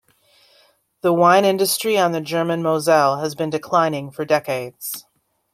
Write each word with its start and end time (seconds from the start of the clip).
The 1.01 1.13
wine 1.13 1.45
industry 1.45 1.95
on 1.95 2.11
the 2.11 2.21
German 2.21 2.63
Moselle 2.63 3.19
has 3.19 3.35
been 3.35 3.51
declining 3.51 4.09
for 4.09 4.25
decades. 4.25 5.05